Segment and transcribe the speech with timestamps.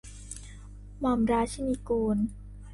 [0.99, 2.17] หม่อมราชินิกูล